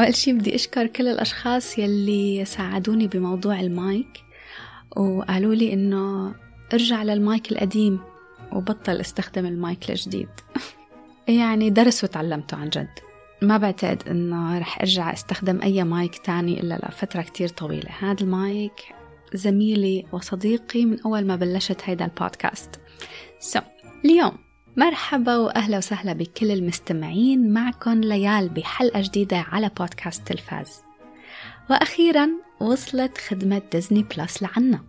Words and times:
أول 0.00 0.14
شي 0.14 0.32
بدي 0.32 0.54
أشكر 0.54 0.86
كل 0.86 1.08
الأشخاص 1.08 1.78
يلي 1.78 2.44
ساعدوني 2.44 3.06
بموضوع 3.06 3.60
المايك 3.60 4.24
وقالوا 4.96 5.54
لي 5.54 5.72
إنه 5.72 6.34
ارجع 6.72 7.02
للمايك 7.02 7.52
القديم 7.52 8.00
وبطل 8.52 9.00
استخدم 9.00 9.46
المايك 9.46 9.90
الجديد. 9.90 10.28
يعني 11.28 11.70
درس 11.70 12.04
وتعلمته 12.04 12.56
عن 12.56 12.68
جد. 12.68 12.88
ما 13.42 13.56
بعتقد 13.56 14.08
إنه 14.08 14.58
رح 14.58 14.80
أرجع 14.80 15.12
أستخدم 15.12 15.62
أي 15.62 15.84
مايك 15.84 16.18
تاني 16.18 16.60
إلا 16.60 16.74
لفترة 16.88 17.22
كتير 17.22 17.48
طويلة. 17.48 17.90
هذا 17.98 18.20
المايك 18.20 18.94
زميلي 19.34 20.06
وصديقي 20.12 20.84
من 20.84 21.00
أول 21.00 21.26
ما 21.26 21.36
بلشت 21.36 21.80
هيدا 21.84 22.04
البودكاست. 22.04 22.70
So, 23.40 23.62
اليوم 24.04 24.49
مرحبا 24.80 25.36
وأهلا 25.36 25.78
وسهلا 25.78 26.12
بكل 26.12 26.50
المستمعين 26.50 27.52
معكم 27.52 28.00
ليال 28.00 28.48
بحلقة 28.48 29.00
جديدة 29.00 29.36
على 29.36 29.70
بودكاست 29.78 30.26
تلفاز. 30.26 30.82
وأخيرا 31.70 32.28
وصلت 32.60 33.18
خدمة 33.18 33.62
ديزني 33.72 34.02
بلس 34.02 34.42
لعنا. 34.42 34.84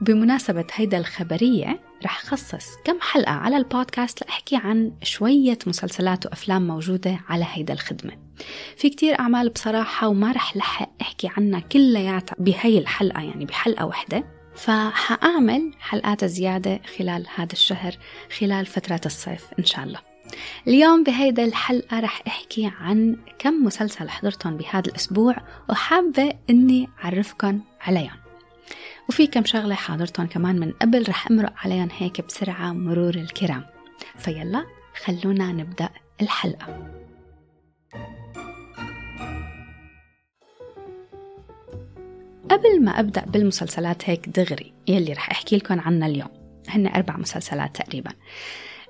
بمناسبة 0.00 0.64
هيدا 0.74 0.98
الخبرية 0.98 1.80
رح 2.04 2.22
خصص 2.24 2.66
كم 2.84 3.00
حلقة 3.00 3.32
على 3.32 3.56
البودكاست 3.56 4.24
لأحكي 4.24 4.56
عن 4.56 4.92
شوية 5.02 5.58
مسلسلات 5.66 6.26
وأفلام 6.26 6.66
موجودة 6.66 7.20
على 7.28 7.46
هيدا 7.52 7.74
الخدمة. 7.74 8.12
في 8.76 8.90
كتير 8.90 9.20
أعمال 9.20 9.48
بصراحة 9.48 10.08
وما 10.08 10.32
رح 10.32 10.56
لحق 10.56 10.90
أحكي 11.00 11.30
عنها 11.36 11.60
كلياتها 11.60 12.36
بهي 12.38 12.78
الحلقة 12.78 13.22
يعني 13.22 13.44
بحلقة 13.44 13.86
واحدة. 13.86 14.39
فحأعمل 14.60 15.72
حلقات 15.80 16.24
زيادة 16.24 16.80
خلال 16.98 17.26
هذا 17.34 17.52
الشهر 17.52 17.96
خلال 18.38 18.66
فترة 18.66 19.00
الصيف 19.06 19.46
إن 19.58 19.64
شاء 19.64 19.84
الله. 19.84 19.98
اليوم 20.68 21.04
بهيدا 21.04 21.44
الحلقة 21.44 22.00
رح 22.00 22.22
أحكي 22.26 22.72
عن 22.80 23.16
كم 23.38 23.64
مسلسل 23.64 24.08
حضرتهم 24.08 24.56
بهذا 24.56 24.90
الأسبوع 24.90 25.36
وحابة 25.70 26.32
أني 26.50 26.88
أعرفكم 27.04 27.60
عليهم. 27.80 28.16
وفي 29.08 29.26
كم 29.26 29.44
شغلة 29.44 29.74
حاضرتهم 29.74 30.26
كمان 30.26 30.60
من 30.60 30.72
قبل 30.72 31.08
رح 31.08 31.30
أمرق 31.30 31.52
عليهم 31.56 31.88
هيك 31.98 32.26
بسرعة 32.26 32.72
مرور 32.72 33.14
الكرام. 33.14 33.64
فيلا 34.18 34.64
خلونا 35.04 35.52
نبدأ 35.52 35.88
الحلقة. 36.20 36.99
قبل 42.60 42.84
ما 42.84 43.00
أبدأ 43.00 43.24
بالمسلسلات 43.24 44.10
هيك 44.10 44.28
دغري 44.28 44.72
يلي 44.88 45.12
رح 45.12 45.30
أحكي 45.30 45.56
لكم 45.56 45.80
عنها 45.80 46.08
اليوم. 46.08 46.28
هن 46.68 46.86
أربع 46.86 47.16
مسلسلات 47.16 47.76
تقريبا. 47.76 48.10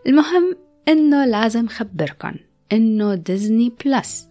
المهم 0.06 0.56
إنه 0.88 1.26
لازم 1.26 1.68
خبركم 1.68 2.34
إنه 2.72 3.14
ديزني 3.14 3.72
بلس. 3.84 4.28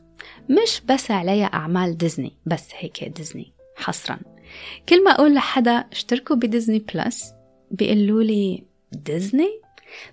مش 0.50 0.82
بس 0.86 1.12
عليها 1.12 1.45
أعمال 1.45 1.98
ديزني 1.98 2.38
بس 2.45 2.67
هيك 2.78 3.04
ديزني 3.04 3.54
حصرا. 3.76 4.20
كل 4.90 5.04
ما 5.04 5.12
أقول 5.12 5.34
لحدا 5.34 5.86
اشتركوا 5.92 6.36
بديزني 6.36 6.80
بلس 6.80 7.34
بيقولوا 7.72 8.23
لي 8.23 8.64
ديزني؟ 8.92 9.62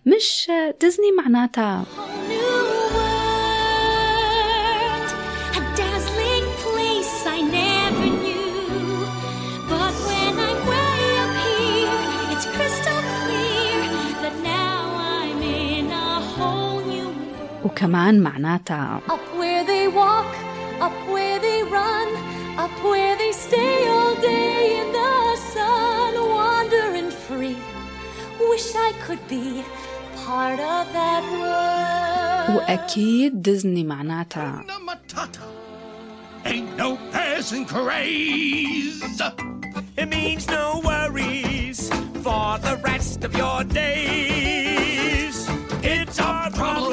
مش 0.07 0.51
ديزني 0.81 1.13
معناتها 1.13 1.85
وكمان 17.66 18.20
معناتها 18.23 19.02
Up 19.08 19.40
where 19.40 19.64
they 19.66 19.88
walk, 19.88 20.31
up 20.88 20.98
where 21.14 21.40
they 21.40 21.59
run, 21.64 22.08
up 22.66 22.76
where 22.83 23.16
they 23.22 23.32
stay 23.48 23.88
all 23.95 24.16
day 24.16 24.82
in 24.82 24.88
the 24.99 25.14
sun, 25.54 26.14
wandering 26.38 27.10
free. 27.27 27.58
Wish 28.52 28.67
I 28.88 28.92
could 29.05 29.23
be 29.36 29.64
part 30.26 30.60
of 30.60 30.83
that 30.99 31.23
world. 31.42 32.58
وأكيد 32.58 33.42
ديزني 33.42 33.83
معناتها 33.83 34.64
Ain't 36.45 36.76
no 36.77 36.98
passing 37.11 37.66
craze. 37.66 39.22
It 39.98 40.10
means 40.10 40.48
no 40.48 40.82
worries 40.83 41.80
for 42.26 42.58
the 42.67 42.76
rest 42.83 43.23
of 43.23 43.32
your 43.42 43.64
days. 43.64 44.64
It's 46.17 46.25
our 46.25 46.51
problem 46.51 46.87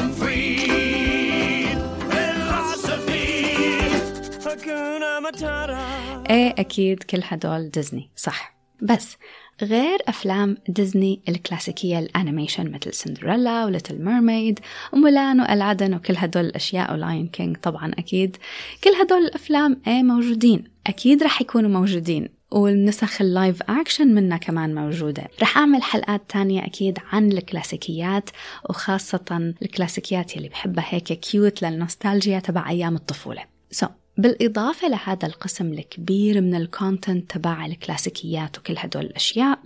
إيه 6.30 6.56
أكيد 6.60 7.04
كل 7.04 7.22
هدول 7.24 7.70
ديزني 7.70 8.10
صح. 8.16 8.56
بس 8.82 9.18
غير 9.62 10.00
أفلام 10.08 10.58
ديزني 10.68 11.22
الكلاسيكية 11.30 12.00
ال 12.00 12.07
animation 12.07 12.72
مثل 12.72 12.94
سندريلا 12.94 13.66
و 13.66 13.71
Little 13.71 14.02
Mermaid 14.06 14.60
ومولان 14.94 15.42
وألعدن 15.42 15.94
وكل 15.94 16.14
هدول 16.18 16.46
الأشياء 16.46 16.94
و 16.94 17.00
Lion 17.00 17.28
King 17.28 17.58
طبعا 17.58 17.92
أكيد. 17.92 18.38
كل 18.84 18.90
هدول 18.90 19.20
الأفلام 19.20 19.82
إيه 19.88 20.04
موجودين. 20.04 20.64
أكيد 20.88 21.24
رح 21.24 21.42
يكونوا 21.42 21.70
موجودين. 21.70 22.30
والنسخ 22.54 23.22
ال 23.22 23.30
live 23.30 23.64
action 23.64 24.08
منها 24.08 24.38
كمان 24.38 24.76
موجودة. 24.76 25.28
رح 25.42 25.58
أعمل 25.58 25.84
حلقات 25.84 26.22
تانية 26.30 26.66
أكيد 26.66 27.00
عن 27.12 27.32
الكلاسيكيات 27.32 28.30
وخاصة 28.70 29.54
الكلاسيكيات 29.62 30.38
يلي 30.38 30.50
بحبها 30.50 30.86
هيك 30.90 31.04
cute 31.04 31.62
لل 31.62 31.76
nostalgia 31.76 32.40
تبع 32.40 32.70
أيام 32.70 32.96
الطفولة. 32.96 33.44
So, 33.76 33.88
بالإضافة 34.18 34.88
لهذا 34.88 35.28
القسم 35.28 35.74
الكبير 35.74 36.42
من 36.42 36.56
ال 36.56 36.65
content 36.65 37.32
تبع 37.32 37.66
الكلاسيكيات 37.66 38.58
وكل 38.58 38.76
هدول 38.78 39.06
الأشياء 39.06 39.60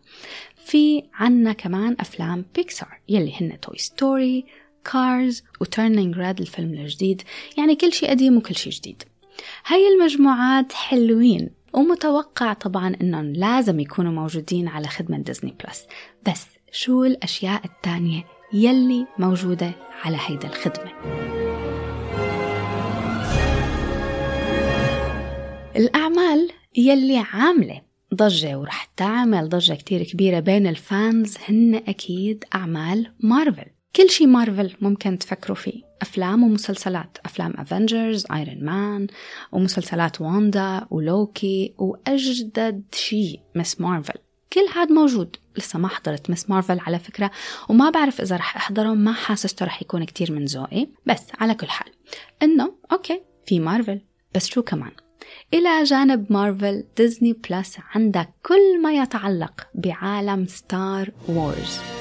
في 0.66 1.04
عنا 1.14 1.54
كمان 1.54 1.96
أفلام 2.00 2.46
بيكسار 2.56 3.00
يلي 3.10 3.34
هن 3.42 3.60
Toy 3.60 3.78
Story, 3.78 4.46
Cars 4.92 5.44
و 5.62 5.69
Turning 5.69 6.18
Red 6.18 6.40
الفيلم 6.40 6.74
الجديد. 6.74 7.22
يعني 7.58 7.76
كل 7.76 7.94
شيء 7.94 8.10
قديم 8.10 8.38
وكل 8.38 8.56
شيء 8.56 8.74
جديد. 8.74 9.04
هاي 9.66 9.88
المجموعات 9.88 10.74
حلوين. 10.74 11.57
ومتوقع 11.74 12.54
طبعا 12.54 12.96
إنهم 13.02 13.34
لازم 13.34 13.80
يكونوا 13.80 14.12
موجودين 14.12 14.68
على 14.68 14.88
خدمة 14.88 15.18
ديزني 15.18 15.56
بلس. 15.66 15.88
بس 16.28 16.46
شو 16.72 17.04
الأشياء 17.04 17.66
التانية 17.66 18.24
يلي 18.54 19.08
موجودة 19.20 19.72
على 20.04 20.18
هيدا 20.28 20.48
الخدمة؟ 20.48 20.92
الأعمال 25.76 26.52
يلي 26.78 27.18
عاملة 27.34 27.82
ضجة 28.14 28.58
ورح 28.58 28.90
تعمل 28.98 29.50
ضجة 29.50 29.74
كتير 29.74 30.04
كبيرة 30.04 30.40
بين 30.40 30.68
ال 30.68 30.82
fans 30.82 31.38
هن 31.50 31.76
أكيد 31.76 32.46
أعمال 32.56 33.12
مارفل. 33.20 33.66
كل 33.96 34.10
شي 34.10 34.26
مارفل 34.26 34.76
ممكن 34.82 35.18
تفكروا 35.18 35.58
فيه. 35.58 35.87
أفلام 36.02 36.44
ومسلسلات. 36.44 37.18
أفلام 37.26 37.54
Avengers, 37.58 38.26
Iron 38.32 38.64
Man 38.64 39.08
ومسلسلات 39.52 40.22
واندا 40.22 40.88
ولوكي 40.90 41.74
وأجدد 41.78 42.84
شي 42.96 43.40
Ms. 43.56 43.82
Marvel. 43.82 44.20
كل 44.54 44.66
هاد 44.76 44.92
موجود. 44.92 45.36
لسه 45.58 45.80
ما 45.80 45.88
حضرت 45.88 46.30
Ms. 46.30 46.50
Marvel 46.50 46.80
على 46.80 47.00
فكرة 47.00 47.32
وما 47.70 47.90
بعرف 47.90 48.22
إذا 48.22 48.36
رح 48.36 48.56
أحضره. 48.56 48.94
ما 48.94 49.14
حاسسته 49.14 49.66
رح 49.66 49.82
يكون 49.82 50.04
كتير 50.04 50.32
من 50.32 50.46
ذوقي. 50.46 50.88
بس 51.06 51.24
على 51.40 51.54
كل 51.54 51.68
حال. 51.68 51.92
إنه 52.44 52.74
okay 52.92 53.22
في 53.46 53.60
مارفل. 53.60 54.02
بس 54.36 54.48
شو 54.48 54.62
كمان؟ 54.62 54.92
إلى 55.54 55.84
جانب 55.84 56.32
مارفل 56.32 56.84
ديزني 56.98 57.34
بلس 57.34 57.78
عندك 57.96 58.30
كل 58.46 58.82
ما 58.82 58.94
يتعلق 58.94 59.68
بعالم 59.76 60.46
Star 60.46 61.12
Wars 61.30 61.97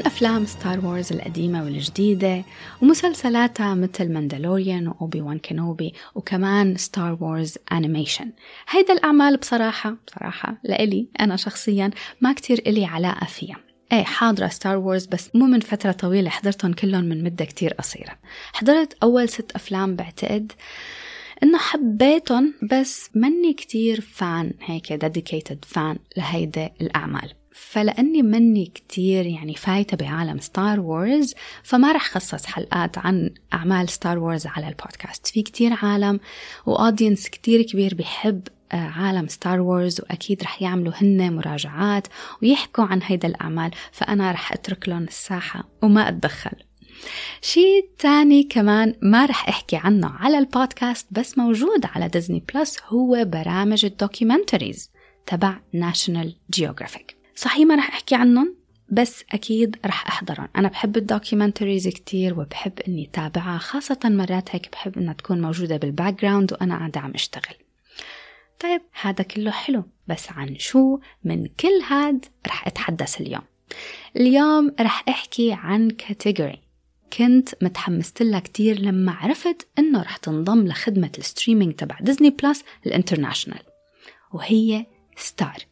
من 0.00 0.06
أفلام 0.06 0.46
Star 0.46 0.86
Wars 0.86 1.12
القديمة 1.12 1.64
والجديدة 1.64 2.44
ومسلسلاتها 2.82 3.74
مثل 3.74 4.12
Mandalorian 4.12 4.88
و 4.88 5.20
Obi-Wan 5.20 5.38
Kenobi 5.38 5.94
وكمان 6.14 6.76
Star 6.76 7.18
Wars 7.20 7.58
animation. 7.72 8.32
هيدا 8.68 8.92
الأعمال 8.92 9.36
بصراحة 9.36 9.96
بصراحة 10.06 10.60
لإلي 10.64 11.08
أنا 11.20 11.36
شخصيا 11.36 11.90
ما 12.20 12.32
كتير 12.32 12.62
إلي 12.66 12.84
علاقة 12.84 13.26
فيها. 13.26 13.56
إيه 13.92 14.02
حاضرة 14.02 14.48
Star 14.48 14.76
Wars 14.76 15.06
بس 15.06 15.30
مو 15.34 15.46
من 15.46 15.60
فترة 15.60 15.92
طويلة 15.92 16.30
حضرتهم 16.30 16.72
كلهم 16.72 17.04
من 17.04 17.24
مدة 17.24 17.44
كتير 17.44 17.72
قصيرة. 17.72 18.18
حضرت 18.52 18.96
أول 19.02 19.28
ست 19.28 19.52
أفلام 19.52 19.96
بعتقد 19.96 20.52
إنه 21.42 21.58
حبيتهم 21.58 22.54
بس 22.72 23.10
مني 23.14 23.52
كتير 23.52 24.00
fan 24.00 24.52
هيك 24.60 24.92
dedicated 24.92 25.64
fan 25.64 25.98
لهيدا 26.16 26.70
الأعمال. 26.80 27.39
فلأني 27.52 28.22
مني 28.22 28.66
كتير 28.66 29.26
يعني 29.26 29.54
فايتة 29.54 29.96
بعالم 29.96 30.38
Star 30.38 30.80
Wars 30.80 31.34
فما 31.62 31.92
رح 31.92 32.10
خصص 32.10 32.46
حلقات 32.46 32.98
عن 32.98 33.30
أعمال 33.52 33.88
Star 33.88 34.18
Wars 34.18 34.46
على 34.46 34.68
البودكاست. 34.68 35.26
في 35.26 35.42
كتير 35.42 35.72
عالم 35.82 36.20
و 36.66 36.73
audience 36.73 37.28
كتير 37.28 37.62
كبير 37.62 37.94
بيحب 37.94 38.48
عالم 38.72 39.28
Star 39.28 39.60
Wars 39.60 40.00
وأكيد 40.00 40.42
رح 40.42 40.62
يعملوا 40.62 40.92
هن 40.96 41.36
مراجعات 41.36 42.06
ويحكوا 42.42 42.84
عن 42.84 43.00
هيدا 43.02 43.28
الأعمال 43.28 43.70
فأنا 43.92 44.32
رح 44.32 44.52
أترك 44.52 44.88
لهم 44.88 45.02
الساحة 45.04 45.64
وما 45.82 46.08
أتدخل. 46.08 46.56
شيء 47.42 47.88
تاني 47.98 48.42
كمان 48.42 48.94
ما 49.02 49.26
رح 49.26 49.48
أحكي 49.48 49.76
عنه 49.76 50.08
على 50.08 50.38
البودكاست 50.38 51.06
بس 51.10 51.38
موجود 51.38 51.86
على 51.94 52.08
ديزني 52.08 52.44
بلس 52.54 52.78
هو 52.88 53.24
برامج 53.24 53.84
ال 53.84 53.92
documentaries 53.92 54.90
تبع 55.26 55.60
National 55.72 56.36
Geographic 56.50 57.19
صحيح 57.40 57.66
ما 57.66 57.74
رح 57.74 57.88
أحكي 57.88 58.14
عنهم 58.14 58.54
بس 58.90 59.24
أكيد 59.32 59.76
رح 59.86 60.06
أحضرهم. 60.06 60.48
أنا 60.56 60.68
بحب 60.68 60.96
ال 60.96 61.03
documentaries 61.03 61.88
كتير 61.88 62.40
وبحب 62.40 62.80
أني 62.88 63.10
تابعها 63.12 63.58
خاصة 63.58 63.98
مرات 64.04 64.54
هيك 64.54 64.68
بحب 64.72 64.98
أنها 64.98 65.14
تكون 65.14 65.40
موجودة 65.40 65.76
بال 65.76 66.20
background 66.20 66.52
وأنا 66.52 66.78
قاعدة 66.78 67.00
عم 67.00 67.10
أشتغل. 67.10 67.54
طيب 68.60 68.80
هذا 69.00 69.24
كله 69.24 69.50
حلو 69.50 69.84
بس 70.08 70.32
عن 70.32 70.58
شو؟ 70.58 70.98
من 71.24 71.46
كل 71.46 71.82
هاد 71.88 72.24
رح 72.46 72.66
أتحدث 72.66 73.20
اليوم. 73.20 73.42
اليوم 74.16 74.74
رح 74.80 75.04
أحكي 75.08 75.52
عن 75.52 75.90
category 75.90 76.60
كنت 77.18 77.48
متحمسة 77.62 78.22
لها 78.22 78.40
كتير 78.40 78.78
لما 78.78 79.12
عرفت 79.12 79.68
إنه 79.78 80.02
رح 80.02 80.16
تنضم 80.16 80.66
لخدمة 80.66 81.12
ال 81.18 81.24
streaming 81.24 81.74
تبع 81.74 81.98
ديزني 82.00 82.30
بلس 82.30 82.64
ال 82.86 82.91
international 82.91 83.62
وهي 84.32 84.86
Star 85.16 85.69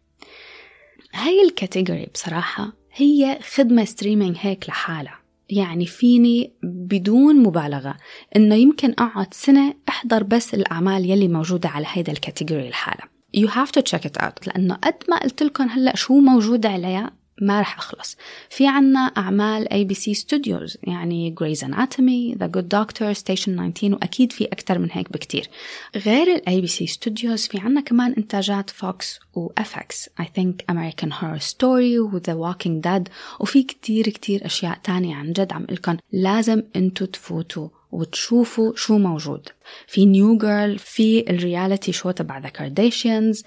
هاي 1.14 1.42
ال 1.42 1.50
category 1.50 2.06
بصراحة 2.14 2.72
هي 2.94 3.38
خدمة 3.54 3.84
streaming 3.84 4.36
هيك 4.40 4.68
لحالها. 4.68 5.18
يعني 5.50 5.86
فيني 5.86 6.52
بدون 6.62 7.36
مبالغة 7.42 7.96
إنه 8.36 8.54
يمكن 8.54 8.90
أقعد 8.90 9.34
سنة 9.34 9.74
أحضر 9.88 10.22
بس 10.22 10.54
الأعمال 10.54 11.10
يلي 11.10 11.28
موجودة 11.28 11.68
على 11.68 11.86
هيدا 11.88 12.12
ال 12.12 12.19
category 12.19 12.68
لحالها. 12.68 13.08
You 13.36 13.48
have 13.48 13.72
to 13.72 13.82
check 13.82 14.04
it 14.04 14.22
out 14.22 14.46
لأنه 14.46 14.74
قد 14.74 14.94
ما 15.08 15.18
قلت 15.18 15.42
لكم 15.42 15.64
هلأ 15.64 15.96
شو 15.96 16.14
موجود 16.20 16.66
عليها 16.66 17.10
ما 17.40 17.60
رح 17.60 17.78
أخلص. 17.78 18.16
في 18.50 18.66
عنا 18.66 19.00
أعمال 19.00 19.72
ABC 19.72 19.94
Studios 19.94 20.78
يعني 20.82 21.34
Grey's 21.40 21.58
Anatomy, 21.58 22.38
The 22.38 22.48
Good 22.56 22.68
Doctor, 22.74 23.18
Station 23.18 23.72
19 23.74 23.94
وأكيد 23.94 24.32
في 24.32 24.44
أكتر 24.44 24.78
من 24.78 24.88
هيك 24.92 25.12
بكتير. 25.12 25.48
غير 25.96 26.34
ال 26.34 26.60
ABC 26.60 26.66
Studios 26.66 27.46
في 27.46 27.58
عنا 27.58 27.80
كمان 27.80 28.12
إنتاجات 28.12 28.70
Fox 28.70 29.18
FX 29.60 30.08
I 30.20 30.24
think 30.24 30.64
American 30.72 31.10
Horror 31.10 31.40
Story 31.40 31.98
و 31.98 32.18
The 32.18 32.34
Walking 32.34 32.80
Dead 32.86 33.12
وفي 33.40 33.62
كتير 33.62 34.04
كتير 34.04 34.46
أشياء 34.46 34.78
تانية 34.84 35.16
عن 35.16 35.32
جد 35.32 35.52
عم 35.52 35.66
قلكم 35.70 35.96
لازم 36.12 36.62
أنتو 36.76 37.04
تفوتوا 37.04 37.68
وتشوفوا 37.92 38.72
شو 38.76 38.98
موجود. 38.98 39.48
في 39.86 40.06
New 40.06 40.38
Girl 40.38 40.78
في 40.78 41.30
ال 41.30 41.38
reality 41.38 41.92
show 41.92 42.10
تبع 42.10 42.38
The 42.38 42.48
Kardashians 42.48 43.44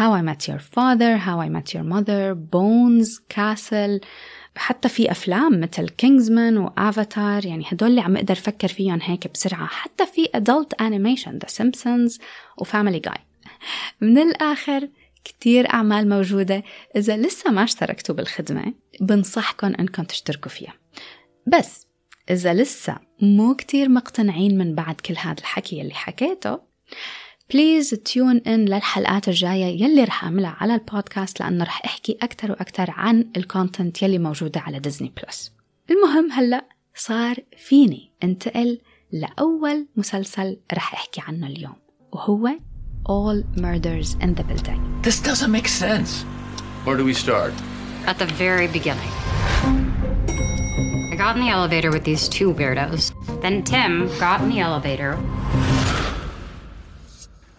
How 0.00 0.10
I 0.12 0.22
Met 0.22 0.48
Your 0.48 0.58
Father, 0.58 1.12
How 1.18 1.38
I 1.38 1.48
Met 1.48 1.72
Your 1.72 1.84
Mother, 1.84 2.34
Bones, 2.34 3.20
Castle. 3.28 4.00
حتى 4.56 4.88
في 4.88 5.10
أفلام 5.10 5.60
مثل 5.60 5.88
Kingsman 5.88 6.58
و 6.58 6.71
Avatar 6.71 7.46
يعني 7.46 7.64
هدول 7.68 7.88
اللي 7.90 8.00
عم 8.00 8.16
أقدر 8.16 8.34
أفكر 8.34 8.68
فيهم 8.68 8.98
هيك 9.02 9.32
بسرعة. 9.32 9.66
حتى 9.66 10.06
في 10.06 10.24
adult 10.24 10.84
animation 10.86 11.46
The 11.46 11.62
Simpsons 11.62 12.20
و 12.58 12.64
Family 12.64 12.98
Guy 12.98 13.18
من 14.00 14.18
الآخر 14.18 14.88
كتير 15.24 15.72
أعمال 15.72 16.08
موجودة. 16.08 16.62
إذا 16.96 17.16
لسه 17.16 17.50
ما 17.50 17.64
اشتركتوا 17.64 18.14
بالخدمة 18.14 18.74
بنصحكم 19.00 19.66
أنكم 19.66 20.02
تشتركوا 20.02 20.50
فيها. 20.50 20.74
بس 21.46 21.86
إذا 22.30 22.54
لسه 22.54 22.96
مو 23.20 23.54
كتير 23.54 23.88
مقتنعين 23.88 24.58
من 24.58 24.74
بعد 24.74 24.94
كل 24.94 25.14
هذا 25.18 25.38
الحكي 25.38 25.80
اللي 25.80 25.94
حكيته 25.94 26.58
please 27.52 27.90
tune 27.90 28.36
in 28.36 28.64
للحلقات 28.64 29.28
الجاية 29.28 29.82
يلي 29.82 30.04
رح 30.04 30.24
أعملها 30.24 30.56
على 30.60 30.74
البودكاست 30.74 31.40
لأنه 31.40 31.64
رح 31.64 31.82
أحكي 31.84 32.18
أكتر 32.22 32.50
وأكتر 32.50 32.90
عن 32.90 33.30
ال 33.36 33.44
content 33.44 34.02
يلي 34.02 34.18
موجودة 34.18 34.60
على 34.60 34.78
ديزني 34.78 35.12
بلس 35.22 35.52
المهم 35.90 36.32
هلأ 36.32 36.64
صار 36.94 37.36
فيني 37.56 38.10
انتقل 38.22 38.80
لأول 39.12 39.86
مسلسل 39.96 40.56
رح 40.74 40.94
أحكي 40.94 41.20
عنه 41.28 41.46
اليوم 41.46 41.76
وهو 42.12 42.48
All 43.06 43.42
Murders 43.60 44.16
in 44.24 44.34
the 44.34 44.44
Building 44.44 44.80
This 45.02 45.20
doesn't 45.20 45.52
make 45.52 45.68
sense. 45.68 46.22
Where 46.84 46.96
do 46.96 47.04
we 47.04 47.12
start? 47.12 47.52
At 48.06 48.18
the 48.18 48.24
very 48.24 48.66
beginning. 48.66 49.12
I 51.12 51.16
got 51.18 51.36
in 51.36 51.42
the 51.44 51.50
elevator 51.50 51.90
with 51.90 52.04
these 52.04 52.28
two 52.28 52.54
weirdos. 52.54 53.12
Then 53.42 53.62
Tim 53.62 54.08
got 54.18 54.40
in 54.40 54.48
the 54.48 54.60
elevator 54.60 55.18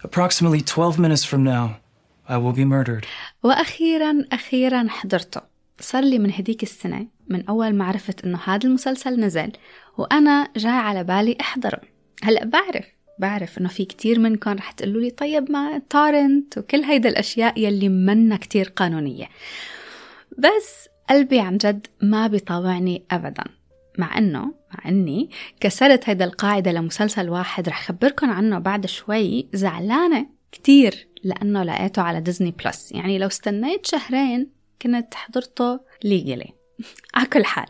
Approximately 0.06 0.60
12 0.60 0.98
minutes 1.00 1.24
from 1.24 1.42
now, 1.42 1.80
I 2.28 2.36
will 2.38 2.52
be 2.52 2.64
murdered. 2.64 3.06
وأخيرا 3.42 4.24
أخيرا 4.32 4.88
حضرته. 4.88 5.40
صار 5.80 6.04
لي 6.04 6.18
من 6.18 6.32
هديك 6.32 6.62
السنة 6.62 7.06
من 7.28 7.48
أول 7.48 7.74
ما 7.74 7.84
عرفت 7.84 8.24
إنه 8.24 8.38
هذا 8.44 8.66
المسلسل 8.68 9.20
نزل 9.20 9.52
وأنا 9.98 10.48
جاي 10.56 10.72
على 10.72 11.04
بالي 11.04 11.36
أحضره. 11.40 11.80
هلأ 12.22 12.44
بعرف 12.44 12.84
بعرف 13.18 13.58
إنه 13.58 13.68
في 13.68 13.84
كتير 13.84 14.18
منكم 14.18 14.52
رح 14.52 14.70
تقولوا 14.70 15.00
لي 15.00 15.10
طيب 15.10 15.50
ما 15.50 15.82
torrent 15.90 16.58
وكل 16.58 16.82
هيدا 16.84 17.08
الأشياء 17.08 17.60
يلي 17.60 17.88
منا 17.88 18.36
كتير 18.36 18.68
قانونية. 18.76 19.28
بس 20.38 20.88
قلبي 21.10 21.40
عن 21.40 21.56
جد 21.56 21.86
ما 22.02 22.26
بيطاوعني 22.26 23.04
أبدا. 23.10 23.44
مع 23.98 24.18
إنه 24.18 24.44
مع 24.44 24.88
إني 24.90 25.30
كسرت 25.60 26.08
هيدا 26.08 26.24
القاعدة 26.24 26.72
لمسلسل 26.72 27.30
واحد 27.30 27.68
رح 27.68 27.88
خبركم 27.88 28.30
عنه 28.30 28.58
بعد 28.58 28.86
شوي 28.86 29.48
زعلانة 29.52 30.26
كتير 30.52 31.08
لأنه 31.24 31.62
لقيته 31.62 32.02
على 32.02 32.20
ديزني 32.20 32.50
بلس 32.50 32.92
يعني 32.92 33.18
لو 33.18 33.26
استنيت 33.26 33.86
شهرين 33.86 34.50
كنت 34.82 35.14
حضرته 35.14 35.80
legally 36.04 36.52
على 37.14 37.26
كل 37.26 37.44
حال. 37.44 37.66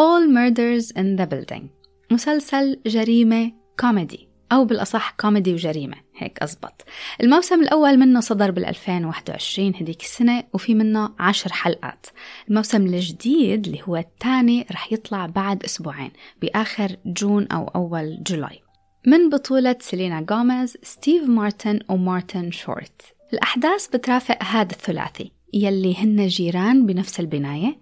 Only 0.00 0.26
Murders 0.28 0.92
in 0.92 1.20
the 1.20 1.26
Building. 1.26 1.62
مسلسل 2.10 2.80
جريمة 2.86 3.52
كوميدي. 3.80 4.27
أو 4.52 4.64
بالأصح 4.64 5.10
كوميدي 5.10 5.52
وجريمة. 5.52 5.96
هيك 6.16 6.38
أزبط. 6.42 6.84
الموسم 7.20 7.60
الأول 7.60 7.96
منه 7.96 8.20
صدر 8.20 8.50
بال 8.50 8.64
2021 8.64 9.74
هديك 9.74 10.02
السنة 10.02 10.44
وفي 10.52 10.74
منه 10.74 11.10
عشر 11.18 11.52
حلقات. 11.52 12.06
الموسم 12.48 12.86
الجديد 12.86 13.66
اللي 13.66 13.80
هو 13.84 13.96
الثاني 13.96 14.66
رح 14.72 14.92
يطلع 14.92 15.26
بعد 15.26 15.64
أسبوعين 15.64 16.10
بآخر 16.42 16.96
June 17.06 17.46
أو 17.46 17.64
أول 17.64 18.22
July. 18.22 18.60
من 19.06 19.30
بطولة 19.30 19.76
سيلينا 19.80 20.26
غوميز 20.30 20.76
ستيف 20.82 21.28
مارتن 21.28 21.80
ومارتن 21.88 22.50
شورت. 22.50 23.02
الأحداث 23.32 23.86
بترافق 23.86 24.42
هذا 24.42 24.72
الثلاثي 24.72 25.32
يلي 25.54 25.96
هن 25.96 26.26
جيران 26.26 26.86
بنفس 26.86 27.20
البناية. 27.20 27.78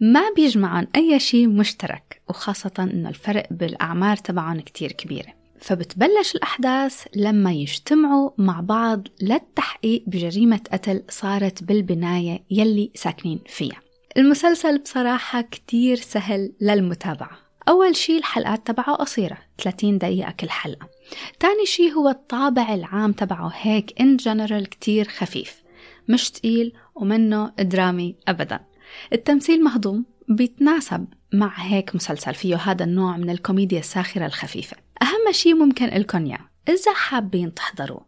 ما 0.00 0.22
بيجمعهم 0.36 0.86
أي 0.96 1.20
شيء 1.20 1.48
مشترك 1.48 2.22
وخاصة 2.28 2.72
إنه 2.78 3.08
الفرق 3.08 3.46
بالأعمار 3.50 4.16
تبعهم 4.16 4.60
كتير 4.60 4.92
كبيرة. 4.92 5.41
فبتبلش 5.62 6.34
الأحداث 6.34 7.04
لما 7.16 7.52
يجتمعوا 7.52 8.30
مع 8.38 8.60
بعض 8.60 9.08
للتحقيق 9.22 10.04
بجريمة 10.06 10.60
قتل 10.72 11.02
صارت 11.08 11.64
بالبناية 11.64 12.44
يلي 12.50 12.90
ساكنين 12.94 13.40
فيها. 13.46 13.80
المسلسل 14.16 14.78
بصراحة 14.78 15.40
كتير 15.40 15.96
سهل 15.96 16.52
للمتابعة. 16.60 17.30
أول 17.68 17.96
شي 17.96 18.18
الحلقات 18.18 18.66
تبعه 18.66 18.94
قصيرة 18.94 19.38
30 19.58 19.98
دقيقة 19.98 20.30
كل 20.30 20.50
حلقة. 20.50 20.88
تاني 21.40 21.66
شي 21.66 21.92
هو 21.92 22.08
الطابع 22.08 22.74
العام 22.74 23.12
تبعه 23.12 23.52
هيك 23.54 24.00
إن 24.00 24.16
جنرال 24.16 24.68
كتير 24.68 25.08
خفيف. 25.08 25.62
مش 26.08 26.30
تقيل 26.30 26.72
ومنه 26.94 27.52
درامي 27.58 28.16
أبدا. 28.28 28.60
التمثيل 29.12 29.64
مهضوم 29.64 30.04
بيتناسب 30.28 31.06
مع 31.32 31.52
هيك 31.56 31.94
مسلسل 31.96 32.34
فيه 32.34 32.56
هذا 32.56 32.84
النوع 32.84 33.16
من 33.16 33.30
الكوميديا 33.30 33.78
الساخرة 33.78 34.26
الخفيفة. 34.26 34.76
أهم 35.02 35.32
شيء 35.32 35.54
ممكن 35.54 35.86
لكم 35.86 36.26
إياه 36.26 36.48
إذا 36.68 36.94
حابين 36.94 37.54
تحضروا 37.54 38.00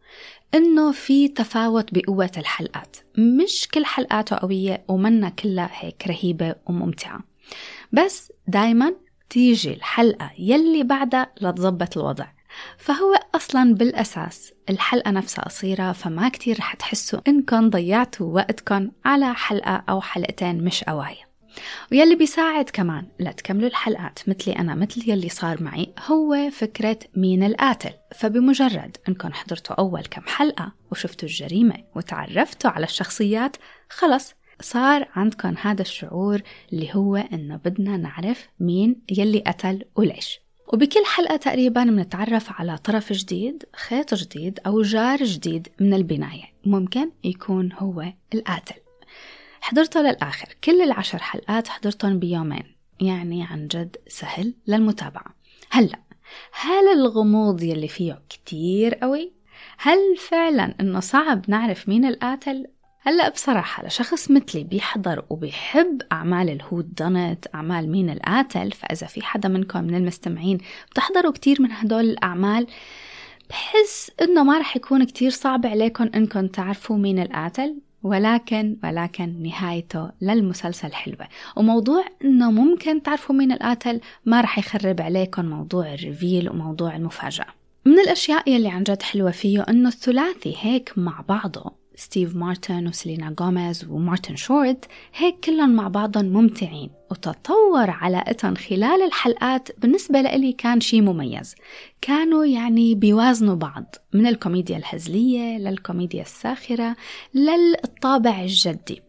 إنه 0.55 0.93
في 0.93 1.29
تفاوت 1.29 1.95
بقوة 1.95 2.31
الحلقات. 2.37 2.97
مش 3.19 3.69
كل 3.75 3.85
حلقاته 3.85 4.37
قوية 4.37 4.85
ومنا 4.89 5.29
كلها 5.29 5.71
هيك 5.73 6.07
رهيبة 6.07 6.55
وممتعة. 6.67 7.21
بس 7.93 8.33
دايما 8.47 8.95
تيجي 9.31 9.75
الحلقة 9.75 10.31
يلي 10.39 10.83
بعدها 10.83 11.33
لتظبط 11.41 11.99
الوضع. 11.99 12.27
فهو 12.79 13.15
أصلا 13.35 13.75
بالأساس 13.75 14.53
الحلقة 14.71 15.11
نفسها 15.11 15.45
قصيرة 15.45 15.93
فما 15.93 16.29
كتير 16.29 16.59
رح 16.59 16.75
تحسوا 16.75 17.21
إنكم 17.29 17.71
ضيعتوا 17.71 18.35
وقتكم 18.35 18.91
على 19.05 19.35
حلقة 19.35 19.85
أو 19.89 20.01
حلقتين 20.01 20.65
مش 20.65 20.85
قواية 20.85 21.34
ويلي 21.93 22.15
بيساعد 22.15 22.71
كمان 22.71 23.07
لتكملوا 23.21 23.69
الحلقات 23.69 24.19
مثلي 24.29 24.57
أنا 24.57 24.75
مثل 24.75 25.11
يلي 25.11 25.29
صار 25.29 25.63
معي 25.63 25.93
هو 26.07 26.51
فكرة 26.51 26.99
مين 27.17 27.43
القاتل. 27.43 27.91
فبمجرد 28.15 28.97
أنكم 29.09 29.33
حضرتوا 29.33 29.77
أول 29.77 30.03
كم 30.03 30.23
حلقة 30.27 30.73
وشفتوا 30.93 31.29
الجريمة 31.29 31.75
وتعرفتوا 31.97 32.71
على 32.71 32.85
الشخصيات 32.85 33.57
خلص 33.91 34.35
صار 34.61 35.09
عندكم 35.15 35.55
هذا 35.63 35.83
الشعور 35.83 36.43
اللي 36.73 36.91
هو 36.95 37.17
إنه 37.17 37.57
بدنا 37.57 37.97
نعرف 37.97 38.49
مين 38.61 38.97
يلي 39.19 39.39
قتل 39.39 39.85
وليش. 39.97 40.41
وبكل 40.73 41.05
حلقة 41.07 41.37
تقريبا 41.37 41.85
بنتعرف 41.85 42.53
على 42.53 42.79
طرف 42.79 43.13
جديد 43.13 43.65
خيط 43.77 44.15
جديد 44.15 44.61
أو 44.67 44.83
جار 44.83 45.25
جديد 45.25 45.69
من 45.81 45.95
البناية. 45.95 46.45
ممكن 46.67 47.11
يكون 47.25 47.73
هو 47.73 48.05
القاتل. 48.35 48.84
حضرته 49.65 50.01
للآخر 50.01 50.49
كل 50.65 50.83
العشر 50.83 51.19
حلقات 51.19 51.69
حضرتهم 51.69 52.19
بيومين 52.19 52.65
يعني 53.01 53.45
عن 53.45 53.69
جد 53.69 53.97
سهل 54.09 54.55
للمتابعة 54.67 55.35
هلأ 55.71 55.99
هل 56.53 56.89
الغموض 56.99 57.63
يلي 57.63 57.89
فيه 57.89 58.23
كتير 58.29 58.95
قوي؟ 58.95 59.33
هل 59.79 59.99
فعلا 60.17 60.75
إنه 60.81 61.01
صعب 61.01 61.45
نعرف 61.49 61.89
مين 61.89 62.05
القاتل؟ 62.05 62.67
هلا 63.01 63.29
بصراحة 63.29 63.87
لشخص 63.87 64.31
مثلي 64.31 64.65
بيحضر 64.65 65.25
وبيحب 65.31 66.03
أعمال 66.13 66.51
الهود 66.51 66.95
دونت 66.95 67.47
أعمال 67.55 67.91
مين 67.91 68.11
القاتل 68.11 68.73
فإذا 68.73 69.07
في 69.07 69.23
حدا 69.23 69.49
منكم 69.49 69.85
من 69.85 69.95
المستمعين 69.95 70.59
بتحضروا 70.91 71.33
كتير 71.33 71.63
من 71.63 71.73
هدول 71.73 72.05
الأعمال 72.05 72.67
بحس 73.51 74.11
إنه 74.23 74.45
ما 74.45 74.59
رح 74.59 74.77
يكون 74.77 75.05
كتير 75.05 75.31
صعب 75.31 75.67
عليكم 75.67 76.11
إنكم 76.15 76.47
تعرفوا 76.47 76.97
مين 76.97 77.19
القاتل 77.19 77.81
ولكن 78.05 78.77
ولكن 78.85 79.43
نهايته 79.43 80.11
للمسلسل 80.21 80.93
حلوة. 80.93 81.29
وموضوع 81.57 82.05
إنه 82.25 82.51
ممكن 82.51 83.03
تعرفوا 83.03 83.35
مين 83.35 83.53
القاتل 83.53 84.01
ما 84.25 84.41
رح 84.41 84.59
يخرب 84.59 85.01
عليكم 85.01 85.45
موضوع 85.45 85.95
ال 85.95 86.03
reveal 86.03 86.51
وموضوع 86.51 86.97
المفاجأة. 86.97 87.47
من 87.85 87.99
الأشياء 87.99 88.51
يلي 88.51 88.69
عن 88.69 88.83
جد 88.83 89.03
حلوة 89.03 89.31
فيه 89.31 89.63
إنه 89.69 89.89
الثلاثي 89.89 90.57
هيك 90.61 90.93
مع 90.97 91.25
بعضه. 91.29 91.84
ستيف 91.97 92.37
مارتن 92.37 92.87
وسيلينا 92.87 93.35
غوميز 93.41 93.85
ومارتن 93.85 94.37
شورت 94.37 94.85
هيك 95.15 95.41
كلهم 95.45 95.75
مع 95.75 95.89
بعضهم 95.89 96.25
ممتعين. 96.25 96.91
وتطور 97.11 97.91
علاقتهم 97.91 98.55
خلال 98.55 99.03
الحلقات 99.03 99.69
بالنسبة 99.81 100.21
لإلي 100.21 100.53
كان 100.53 100.81
شيء 100.81 101.03
مميز. 101.03 101.55
كانوا 102.01 102.45
يعني 102.45 102.95
بيوازنوا 102.95 103.55
بعض 103.55 103.95
من 104.13 104.27
الكوميديا 104.27 104.77
الهزلية 104.77 105.59
للكوميديا 105.59 106.23
الساخرة 106.23 106.97
للطابع 107.35 108.41
الجدي. 108.41 109.03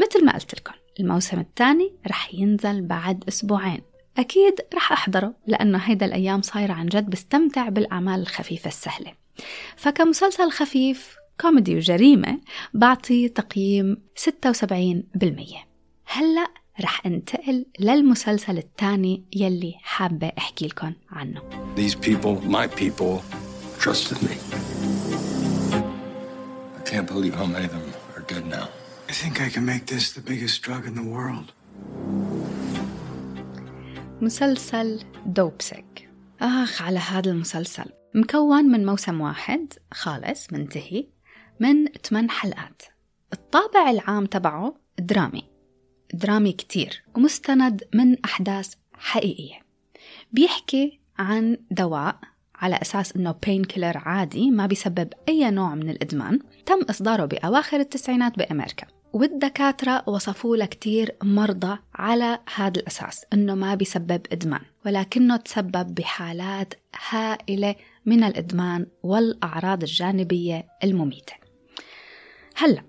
مثل 0.00 0.24
ما 0.24 0.32
قلت 0.32 0.54
لكم 0.54 0.74
الموسم 1.00 1.40
الثاني 1.40 1.92
رح 2.06 2.34
ينزل 2.34 2.82
بعد 2.82 3.24
أسبوعين. 3.28 3.80
أكيد 4.18 4.54
رح 4.74 4.92
أحضره 4.92 5.34
لأنه 5.46 5.78
هيدا 5.78 6.06
الأيام 6.06 6.42
صايرة 6.42 6.72
عن 6.72 6.86
جد 6.86 7.10
بستمتع 7.10 7.68
بالأعمال 7.68 8.20
الخفيفة 8.20 8.68
السهلة. 8.68 9.12
فكمسلسل 9.76 10.50
خفيف 10.50 11.21
كوميدي 11.42 11.76
وجريمة 11.76 12.40
بعطي 12.74 13.28
تقييم 13.28 13.96
76% 14.18 14.28
هلأ 16.06 16.48
رح 16.80 17.06
انتقل 17.06 17.66
للمسلسل 17.80 18.58
الثاني 18.58 19.24
يلي 19.36 19.74
حابة 19.78 20.32
أحكي 20.38 20.66
لكم 20.66 20.92
عنه 21.10 21.42
These 21.76 21.94
people, 21.94 22.40
my 22.46 22.66
people, 22.66 23.22
trusted 23.78 24.18
me. 24.22 24.36
I 26.78 26.82
can't 26.90 27.08
believe 27.14 27.34
how 27.34 27.46
many 27.46 27.66
of 27.66 27.72
them 27.72 27.92
are 28.16 28.24
dead 28.32 28.46
now. 28.46 28.68
I 29.08 29.12
think 29.12 29.34
I 29.40 29.48
can 29.54 29.64
make 29.72 29.84
this 29.86 30.04
the 30.12 30.24
biggest 30.30 30.62
drug 30.62 30.86
in 30.86 30.94
the 30.94 31.08
world. 31.16 31.52
مسلسل 34.20 35.00
دوبسك 35.26 36.08
آخ 36.40 36.82
على 36.82 36.98
هذا 36.98 37.30
المسلسل 37.30 37.84
مكون 38.14 38.64
من 38.64 38.86
موسم 38.86 39.20
واحد 39.20 39.72
خالص 39.92 40.52
منتهي 40.52 41.11
من 41.62 41.86
8 41.86 42.28
حلقات. 42.28 42.82
الطابع 43.32 43.90
العام 43.90 44.26
تبعه 44.26 44.74
درامي. 44.98 45.44
درامي 46.14 46.52
كتير 46.52 47.02
ومستند 47.16 47.84
من 47.94 48.24
أحداث 48.24 48.74
حقيقية. 48.94 49.58
بيحكي 50.32 51.00
عن 51.18 51.56
دواء 51.70 52.16
على 52.54 52.78
أساس 52.82 53.16
أنه 53.16 53.34
بين 53.46 53.64
كيلر 53.64 53.98
عادي 53.98 54.50
ما 54.50 54.66
بيسبب 54.66 55.12
أي 55.28 55.50
نوع 55.50 55.74
من 55.74 55.90
الإدمان. 55.90 56.38
تم 56.66 56.80
إصداره 56.90 57.24
بأواخر 57.24 57.80
التسعينات 57.80 58.38
بأمريكا. 58.38 58.86
والدكاترة 59.12 60.04
وصفوا 60.06 60.56
له 60.56 60.66
كتير 60.66 61.14
مرضى 61.22 61.78
على 61.94 62.38
هذا 62.54 62.80
الأساس 62.80 63.24
أنه 63.32 63.54
ما 63.54 63.74
بيسبب 63.74 64.20
إدمان 64.32 64.60
ولكنه 64.86 65.36
تسبب 65.36 65.94
بحالات 65.94 66.74
هائلة 67.08 67.74
من 68.06 68.24
الإدمان 68.24 68.86
والأعراض 69.02 69.82
الجانبية 69.82 70.66
المميتة. 70.84 71.41
هلا 72.56 72.82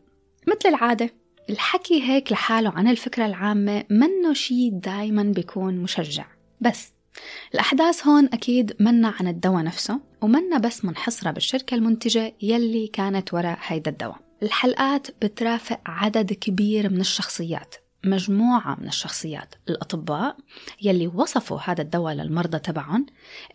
مثل 0.47 0.69
العادة 0.69 1.09
الحكي 1.49 2.03
هيك 2.03 2.31
لحاله 2.31 2.69
عن 2.69 2.87
الفكرة 2.87 3.25
العامة 3.25 3.83
منه 3.89 4.33
شي 4.33 4.69
دايما 4.69 5.23
بيكون 5.23 5.77
مشجع. 5.77 6.25
بس 6.61 6.93
الأحداث 7.53 8.07
هون 8.07 8.25
أكيد 8.25 8.75
منا 8.79 9.13
عن 9.19 9.27
الدواء 9.27 9.63
نفسه 9.63 9.99
ومنا 10.21 10.57
بس 10.57 10.85
منحصرة 10.85 11.31
بالشركة 11.31 11.75
المنتجة 11.75 12.33
يلي 12.41 12.87
كانت 12.87 13.33
وراء 13.33 13.59
هيدا 13.61 13.91
الدواء. 13.91 14.19
الحلقات 14.43 15.07
بترافق 15.21 15.79
عدد 15.85 16.33
كبير 16.33 16.89
من 16.89 16.99
الشخصيات 16.99 17.75
مجموعة 18.05 18.75
من 18.79 18.87
الشخصيات. 18.87 19.55
الأطباء 19.69 20.37
يلي 20.81 21.07
وصفوا 21.07 21.59
هذا 21.59 21.81
الدواء 21.81 22.13
للمرضى 22.13 22.59
تبعهم 22.59 23.05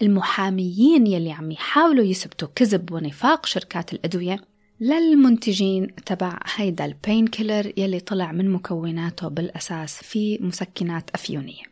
المحاميين 0.02 1.06
يلي 1.06 1.32
عم 1.32 1.50
يحاولوا 1.50 2.04
يثبتوا 2.04 2.48
كذب 2.54 2.92
ونفاق 2.92 3.46
شركات 3.46 3.92
الأدوية 3.92 4.40
للمنتجين 4.80 5.94
تبع 6.06 6.38
هيدا 6.54 6.84
البين 6.84 7.26
كيلر 7.26 7.72
يلي 7.76 8.00
طلع 8.00 8.32
من 8.32 8.50
مكوناته 8.50 9.28
بالأساس 9.28 9.94
في 9.94 10.38
مسكنات 10.40 11.10
أفيونية. 11.14 11.62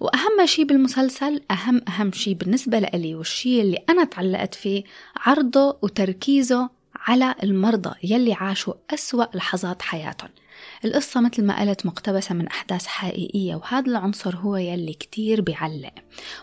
وأهم 0.00 0.46
شيء 0.46 0.64
بالمسلسل 0.64 1.40
أهم 1.50 1.80
أهم 1.88 2.12
شيء 2.12 2.34
بالنسبة 2.34 2.78
لإلي 2.78 3.14
والشيء 3.14 3.60
اللي 3.60 3.78
أنا 3.88 4.04
تعلقت 4.04 4.54
فيه 4.54 4.84
عرضه 5.16 5.78
وتركيزه 5.82 6.70
على 6.96 7.34
المرضى 7.42 7.94
يلي 8.02 8.32
عاشوا 8.32 8.74
أسوأ 8.90 9.24
لحظات 9.34 9.82
حياتهم. 9.82 10.30
القصة 10.84 11.20
مثل 11.20 11.44
ما 11.44 11.60
قلت 11.60 11.86
مقتبسة 11.86 12.34
من 12.34 12.46
أحداث 12.46 12.86
حقيقية 12.86 13.54
وهذا 13.54 13.90
العنصر 13.90 14.36
هو 14.36 14.56
يلي 14.56 14.92
كتير 14.92 15.40
بيعلق. 15.40 15.92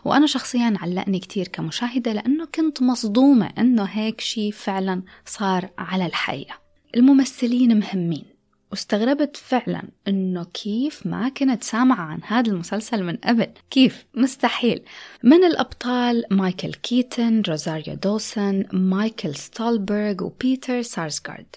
وأنا 0.06 0.28
شخصيا 0.28 0.74
علقني 0.82 1.20
كتير 1.20 1.48
كمشاهدة 1.48 2.13
لأنه 2.13 2.46
كنت 2.46 2.82
مصدومة 2.82 3.50
أنه 3.58 3.84
هيك 3.84 4.22
شي 4.22 4.52
فعلا 4.52 5.02
صار 5.25 5.70
على 5.78 6.06
الحقيقة. 6.06 6.56
الممثلين 6.96 7.80
مهمين 7.80 8.34
واستغربت 8.72 9.38
فعلا 9.38 9.84
إنه 10.08 10.44
كيف 10.44 11.08
ما 11.08 11.30
كنت 11.30 11.63
سامعة 11.63 12.06
عن 12.06 12.20
هذا 12.24 12.52
المسلسل 12.52 13.04
من 13.04 13.16
قبل. 13.16 13.48
كيف؟ 13.72 14.06
مستحيل. 14.16 14.82
من 15.24 15.44
الأبطال؟ 15.44 16.24
مايكل 16.32 16.74
كيتن 16.74 17.42
روزاريو 17.42 17.96
دوسن 17.96 18.66
مايكل 18.72 19.36
ستولبرغ 19.36 20.24
وبيتر 20.24 20.82
سارسغارد. 20.82 21.56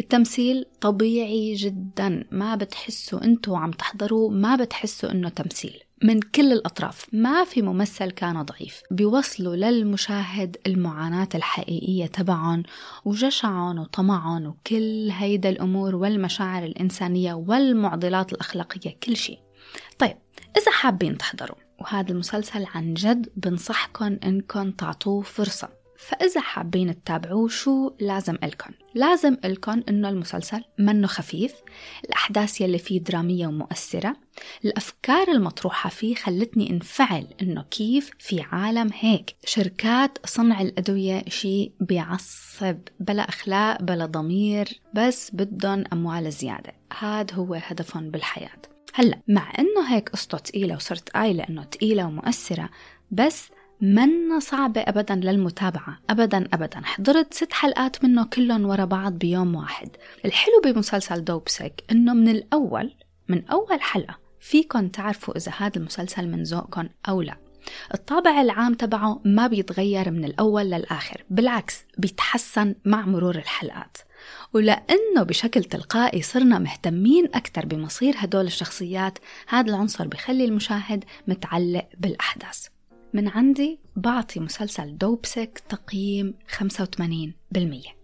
التمثيل 0.00 0.64
طبيعي 0.80 1.54
جدا. 1.54 2.24
ما 2.30 2.54
بتحسوا 2.54 3.24
أنتوا 3.24 3.58
عم 3.58 3.70
تحضروا 3.70 4.30
ما 4.30 4.56
بتحسوا 4.56 5.10
انه 5.10 5.28
تمثيل. 5.28 5.82
من 6.02 6.20
كل 6.20 6.52
الأطراف. 6.52 7.06
ما 7.12 7.44
في 7.44 7.62
ممثل 7.62 8.10
كان 8.10 8.42
ضعيف. 8.42 8.82
بيوصلوا 8.90 9.56
للمشاهد 9.56 10.56
المعاناة 10.66 11.28
الحقيقية 11.34 12.06
تبعهم 12.06 12.62
وجشعهم 13.04 13.78
وطمعهم 13.78 14.46
وكل 14.46 15.10
هيدا 15.10 15.48
الأمور 15.48 15.94
والمشاعر 15.94 16.64
الإنسانية 16.64 17.34
والمعضلات 17.34 18.32
الأخلاقية 18.32 18.96
كل 19.02 19.16
شيء. 19.16 19.38
طيب 19.98 20.16
إذا 20.56 20.70
حابين 20.70 21.18
تحضروا 21.18 21.56
وهذا 21.78 22.12
المسلسل 22.12 22.66
عن 22.74 22.94
جد 22.94 23.28
بنصحكم 23.36 24.18
إنكم 24.24 24.70
تعطوه 24.70 25.22
فرصة. 25.22 25.79
فإذا 26.00 26.40
حابين 26.40 27.04
تتابعوه 27.04 27.48
شو 27.48 27.90
لازم 28.00 28.38
إلكن؟ 28.44 28.70
لازم 28.94 29.36
إلكن 29.44 29.82
إنه 29.88 30.08
المسلسل 30.08 30.64
منه 30.78 31.06
خفيف 31.06 31.54
الأحداث 32.04 32.60
يلي 32.60 32.78
فيه 32.78 33.00
درامية 33.00 33.46
ومؤثرة 33.46 34.16
الأفكار 34.64 35.28
المطروحة 35.28 35.90
فيه 35.90 36.14
خلتني 36.14 36.70
انفعل 36.70 37.26
إنه 37.42 37.62
كيف 37.62 38.10
في 38.18 38.40
عالم 38.40 38.90
هيك. 38.98 39.34
شركات 39.44 40.18
صنع 40.26 40.60
الأدوية 40.60 41.24
شيء 41.28 41.72
بيعصب 41.80 42.78
بلا 43.00 43.28
أخلاق 43.28 43.82
بلا 43.82 44.06
ضمير 44.06 44.80
بس 44.94 45.30
بدهم 45.34 45.84
أموال 45.92 46.32
زيادة. 46.32 46.72
هاد 46.98 47.30
هو 47.34 47.54
هدفهم 47.54 48.10
بالحياة. 48.10 48.62
هلأ 48.94 49.20
مع 49.28 49.52
إنه 49.58 49.94
هيك 49.94 50.08
قصته 50.08 50.38
تقيلة 50.38 50.74
وصرت 50.74 51.08
قايلة 51.08 51.44
إنه 51.48 51.64
تقيلة 51.64 52.06
ومؤثرة 52.06 52.70
بس 53.10 53.50
منا 53.82 54.38
صعبة 54.38 54.80
أبدا 54.80 55.14
للمتابعة؟ 55.14 55.98
أبدا 56.10 56.48
أبدا. 56.52 56.80
حضرت 56.84 57.34
ست 57.34 57.52
حلقات 57.52 58.04
منه 58.04 58.24
كلهم 58.24 58.66
ورا 58.66 58.84
بعض 58.84 59.12
بيوم 59.12 59.54
واحد. 59.54 59.88
الحلو 60.24 60.60
بمسلسل 60.64 61.24
دوبسك 61.24 61.84
إنه 61.90 62.14
من 62.14 62.28
الأول 62.28 62.94
من 63.28 63.48
أول 63.48 63.80
حلقة 63.80 64.18
فيكن 64.40 64.92
تعرفوا 64.92 65.36
إذا 65.36 65.52
هذا 65.56 65.76
المسلسل 65.76 66.28
من 66.28 66.42
ذوقكم 66.42 66.88
أو 67.08 67.22
لا. 67.22 67.36
الطابع 67.94 68.40
العام 68.40 68.74
تبعه 68.74 69.20
ما 69.24 69.46
بيتغير 69.46 70.10
من 70.10 70.24
الأول 70.24 70.64
للآخر 70.64 71.24
بالعكس 71.30 71.84
بيتحسن 71.98 72.74
مع 72.84 73.06
مرور 73.06 73.36
الحلقات. 73.36 73.96
ولأنه 74.52 75.22
بشكل 75.22 75.64
تلقائي 75.64 76.22
صرنا 76.22 76.58
مهتمين 76.58 77.26
أكثر 77.34 77.66
بمصير 77.66 78.14
هدول 78.18 78.46
الشخصيات 78.46 79.18
هذا 79.48 79.70
العنصر 79.70 80.06
بخلي 80.06 80.44
المشاهد 80.44 81.04
متعلق 81.28 81.88
بالأحداث. 81.98 82.66
من 83.12 83.28
عندي 83.28 83.78
بعطي 83.96 84.40
مسلسل 84.40 84.98
دوبسك 84.98 85.62
تقييم 85.68 86.34
85% 86.58 88.00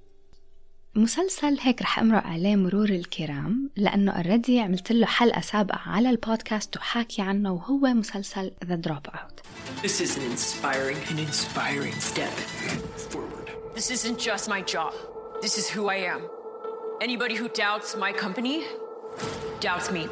مسلسل 0.94 1.58
هيك 1.60 1.82
رح 1.82 1.98
أمرق 1.98 2.26
عليه 2.26 2.56
مرور 2.56 2.88
الكرام 2.88 3.70
لأنه 3.76 4.12
already 4.12 4.60
عملت 4.60 4.92
له 4.92 5.06
حلقة 5.06 5.40
سابقة 5.40 5.80
على 5.86 6.10
البودكاست 6.10 6.76
وحاكي 6.76 7.22
عنه 7.22 7.52
وهو 7.52 7.78
مسلسل 7.78 8.52
The 8.64 8.74
Dropout 8.74 9.40
This 9.82 10.00
is 10.00 10.16
an 10.16 10.24
inspiring, 10.32 10.98
an 11.10 11.18
inspiring 11.18 11.96
step 12.10 12.34
forward. 13.12 13.48
This 13.74 13.90
isn't 13.96 14.18
just 14.18 14.48
my 14.48 14.60
job. 14.74 14.92
This 15.42 15.54
is 15.58 15.66
who 15.74 15.82
I 15.96 15.98
am. 16.14 16.20
Anybody 17.06 17.34
who 17.40 17.48
doubts 17.64 17.88
my 18.04 18.12
company 18.24 18.56
doubts 19.60 19.88
me. 19.96 20.04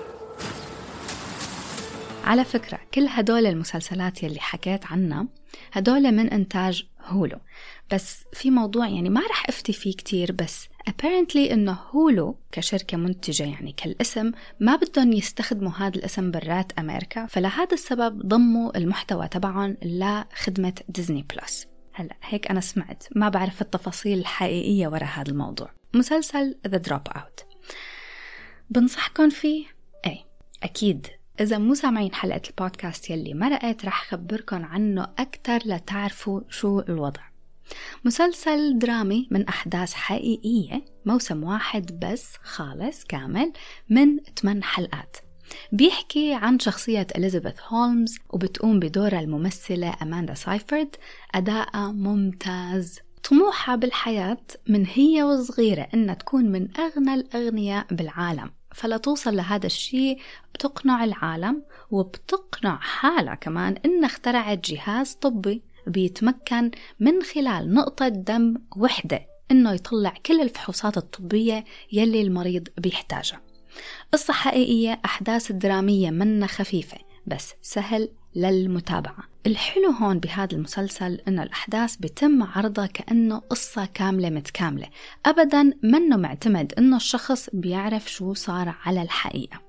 على 2.24 2.44
فكرة 2.44 2.80
كل 2.94 3.06
هدول 3.08 3.46
المسلسلات 3.46 4.22
يلي 4.22 4.40
حكيت 4.40 4.86
عنها 4.86 5.26
هدول 5.72 6.12
من 6.12 6.30
إنتاج 6.30 6.86
هولو. 7.04 7.38
بس 7.92 8.24
في 8.32 8.50
موضوع 8.50 8.88
يعني 8.88 9.10
ما 9.10 9.20
رح 9.20 9.48
أفتي 9.48 9.72
فيه 9.72 9.92
كتير 9.92 10.32
بس 10.32 10.68
apparently 10.90 11.50
إنه 11.52 11.78
هولو 11.90 12.38
كشركة 12.52 12.96
منتجة 12.96 13.42
يعني 13.44 13.72
كالاسم 13.72 14.32
ما 14.60 14.76
بدهم 14.76 15.12
يستخدموا 15.12 15.72
هذا 15.72 15.96
الاسم 15.96 16.30
برات 16.30 16.72
أمريكا 16.78 17.26
فلهذا 17.26 17.72
السبب 17.72 18.28
ضموا 18.28 18.78
المحتوى 18.78 19.28
تبعهم 19.28 19.76
لخدمة 19.82 20.74
ديزني 20.88 21.26
بلس 21.34 21.66
هلا 21.92 22.16
هيك 22.22 22.50
أنا 22.50 22.60
سمعت 22.60 23.04
ما 23.16 23.28
بعرف 23.28 23.62
التفاصيل 23.62 24.18
الحقيقية 24.18 24.88
وراء 24.88 25.04
هذا 25.04 25.30
الموضوع. 25.30 25.70
مسلسل 25.94 26.56
The 26.68 26.90
Dropout. 26.90 27.44
بنصحكم 28.70 29.28
فيه؟ 29.30 29.66
إيه 30.06 30.24
أكيد 30.62 31.06
إذا 31.40 31.58
مو 31.58 31.74
سامعين 31.74 32.14
حلقة 32.14 32.40
البودكاست 32.50 33.10
يلي 33.10 33.34
مرقت 33.34 33.84
رح 33.84 34.10
خبركن 34.10 34.64
عنه 34.64 35.08
أكتر 35.18 35.58
لتعرفوا 35.64 36.40
شو 36.48 36.80
الوضع. 36.80 37.20
مسلسل 38.04 38.78
درامي 38.78 39.28
من 39.30 39.48
أحداث 39.48 39.92
حقيقية 39.92 40.84
موسم 41.06 41.44
واحد 41.44 42.00
بس 42.02 42.36
خالص 42.42 43.04
كامل 43.04 43.52
من 43.90 44.18
8 44.42 44.62
حلقات. 44.62 45.16
بيحكي 45.72 46.34
عن 46.34 46.58
شخصية 46.58 47.06
إليزابيث 47.16 47.54
هولمز 47.68 48.18
وبتقوم 48.30 48.80
بدورها 48.80 49.20
الممثلة 49.20 49.94
أماندا 50.02 50.34
سايفرد 50.34 50.96
أداءها 51.34 51.92
ممتاز. 51.92 52.98
طموحها 53.30 53.76
بالحياة 53.76 54.46
من 54.68 54.86
هي 54.86 55.22
وصغيرة 55.22 55.88
إنها 55.94 56.14
تكون 56.14 56.44
من 56.44 56.68
أغنى 56.76 57.14
الأغنياء 57.14 57.86
بالعالم. 57.90 58.50
فلتوصل 58.74 59.36
لهذا 59.36 59.66
الشيء 59.66 60.18
بتقنع 60.54 61.04
العالم 61.04 61.62
وبتقنع 61.90 62.78
حالها 62.80 63.34
كمان 63.34 63.76
إنها 63.84 64.06
اخترعت 64.06 64.70
جهاز 64.70 65.12
طبي 65.12 65.62
بيتمكن 65.86 66.70
من 67.00 67.22
خلال 67.22 67.74
نقطة 67.74 68.08
دم 68.08 68.54
وحدة 68.76 69.26
إنه 69.50 69.72
يطلع 69.72 70.14
كل 70.26 70.40
الفحوصات 70.40 70.96
الطبية 70.96 71.64
يلي 71.92 72.22
المريض 72.22 72.68
بيحتاجها. 72.78 73.40
قصة 74.12 74.32
حقيقية 74.32 75.00
أحداث 75.04 75.52
درامية 75.52 76.10
منا 76.10 76.46
خفيفة 76.46 76.98
بس 77.26 77.54
سهل 77.62 78.08
للمتابعة. 78.36 79.34
الحلو 79.46 79.90
هون 79.90 80.18
بهذا 80.18 80.56
المسلسل 80.56 81.20
إنه 81.28 81.42
الأحداث 81.42 81.96
بيتم 81.96 82.42
عرضها 82.42 82.86
كأنه 82.86 83.38
قصة 83.38 83.88
كاملة 83.94 84.30
متكاملة. 84.30 84.86
أبدا 85.26 85.72
منه 85.82 86.16
معتمد 86.16 86.72
إنه 86.78 86.96
الشخص 86.96 87.50
بيعرف 87.52 88.10
شو 88.10 88.34
صار 88.34 88.74
على 88.84 89.02
الحقيقة. 89.02 89.60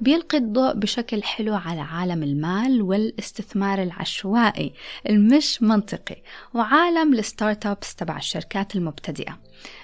بيلقي 0.00 0.38
الضوء 0.38 0.74
بشكل 0.74 1.22
حلو 1.22 1.54
على 1.54 1.80
عالم 1.80 2.22
المال 2.22 2.82
والاستثمار 2.82 3.82
العشوائي 3.82 4.72
المش 5.08 5.62
منطقي 5.62 6.22
وعالم 6.54 7.12
الستارت 7.12 7.66
أبس 7.66 7.94
تبع 7.94 8.16
الشركات 8.16 8.76
المبتدئة. 8.76 9.38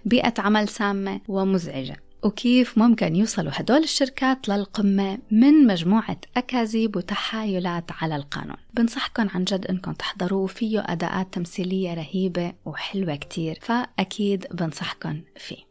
بيئة 0.05 0.35
عمل 0.39 0.69
سامة 0.69 1.21
ومزعجة. 1.29 2.06
وكيف 2.27 2.79
ممكن 2.79 3.17
يوصلوا 3.17 3.53
هدول 3.55 3.83
الشركات 3.83 4.49
للقمة 4.49 5.19
من 5.31 5.67
مجموعة 5.67 6.17
أكاذيب 6.37 6.97
وتحايلات 6.97 7.85
على 8.03 8.17
القانون؟ 8.17 8.57
بنصحكم 8.75 9.29
عن 9.35 9.45
جد 9.45 9.67
أنكم 9.67 9.93
تحضروه 9.93 10.47
فيه 10.47 10.85
أداءات 10.87 11.35
تمثيلية 11.35 11.95
رهيبة 11.95 12.53
وحلوة 12.65 13.17
كتير 13.17 13.59
فأكيد 13.63 14.47
بنصحكم 14.51 15.21
فيه. 15.37 15.67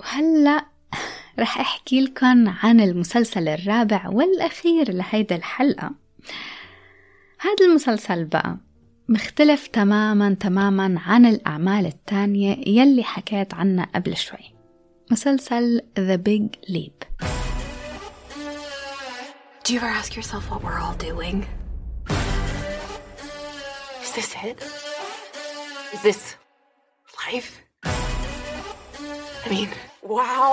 وهلأ 0.00 0.64
رح 1.40 1.60
أحكي 1.60 2.00
لكم 2.00 2.48
عن 2.48 2.80
المسلسل 2.80 3.48
الرابع 3.48 4.08
والأخير 4.08 4.92
لهيدا 4.92 5.36
الحلقة. 5.36 5.90
هذا 7.40 7.66
المسلسل 7.68 8.24
بقى 8.24 8.56
مختلف 9.08 9.66
تماما 9.66 10.34
تماما 10.34 11.00
عن 11.06 11.26
الأعمال 11.26 11.86
التانية 11.86 12.56
يلي 12.66 13.02
حكيت 13.02 13.54
عنها 13.54 13.86
قبل 13.94 14.16
شوي. 14.16 14.53
مسلسل 15.10 15.80
The 15.98 16.18
Big 16.18 16.58
Leap 16.68 17.04
Do 19.64 19.72
you 19.72 19.78
ever 19.80 19.92
ask 20.00 20.14
yourself 20.16 20.50
what 20.50 20.62
we're 20.64 20.78
all 20.84 20.96
doing? 21.10 21.46
Is 24.04 24.10
this 24.16 24.30
it? 24.48 24.58
Is 25.94 26.02
this 26.08 26.22
life? 27.24 27.50
I 29.44 29.48
mean, 29.54 29.70
wow. 30.02 30.50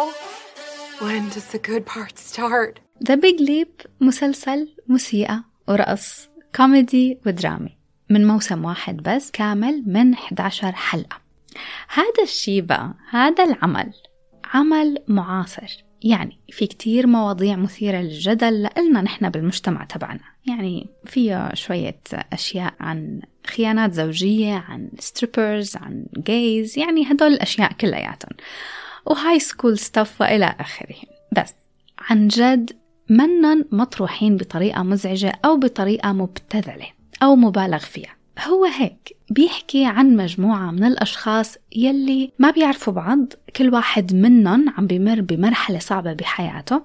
When 1.06 1.24
does 1.36 1.48
the 1.54 1.60
good 1.70 1.84
part 1.86 2.18
start? 2.18 2.80
The 3.10 3.18
Big 3.18 3.40
Leap 3.40 3.88
مسلسل 4.02 4.76
موسيقى 4.88 5.44
ورقص 5.68 6.30
كوميدي 6.56 7.20
ودرامي 7.26 7.78
من 8.10 8.28
موسم 8.28 8.66
واحد 8.66 8.98
بس 8.98 9.32
كامل 9.32 9.84
من 9.88 10.14
11 10.14 10.72
حلقة 10.72 11.22
هذا 11.94 12.24
الشي 12.24 12.62
بقى 12.62 12.94
هذا 13.10 13.44
العمل 13.44 13.94
عمل 14.54 14.98
معاصر. 15.08 15.84
يعني 16.04 16.38
في 16.52 16.68
كتير 16.68 17.08
مواضيع 17.08 17.56
مثيرة 17.56 17.98
للجدل 17.98 18.62
لإلنا 18.62 19.02
نحن 19.02 19.30
بالمجتمع 19.30 19.84
تبعنا. 19.84 20.24
يعني 20.46 20.90
فيها 21.06 21.56
شوية 21.56 22.00
أشياء 22.14 22.74
عن 22.80 23.22
خيانات 23.48 23.94
زوجية 23.94 24.54
عن 24.54 24.90
strippers 25.00 25.76
عن 25.76 26.06
gays 26.18 26.80
يعني 26.80 27.12
هدول 27.12 27.34
الأشياء 27.34 27.74
كلياتهم. 27.74 28.32
و 29.06 29.40
high 29.40 29.55
school 29.55 29.78
stuff 29.78 30.22
وإلى 30.22 30.56
آخره. 30.60 30.96
بس 31.38 31.54
عن 32.00 32.28
جد 32.28 32.72
منن 33.10 33.66
مطروحين 33.72 34.38
بطريقة 34.38 34.84
مزعجة 34.84 35.34
أو 35.46 35.58
بطريقة 35.58 36.14
مبتذلة 36.14 36.88
أو 37.24 37.36
مبالغ 37.36 37.80
فيها. 37.80 38.21
هو 38.40 38.66
هيك 38.66 39.18
بيحكي 39.30 39.86
عن 39.86 40.16
مجموعة 40.16 40.72
من 40.72 40.84
الأشخاص 40.84 41.58
يلي 41.76 42.32
ما 42.40 42.52
بيعرفوا 42.52 42.94
بعض 42.94 43.34
كل 43.56 43.74
واحد 43.74 44.16
منهم 44.16 44.70
عم 44.78 44.88
بمر 44.88 45.22
بمرحلة 45.22 45.80
صعبة 45.80 46.14
بحياته 46.14 46.82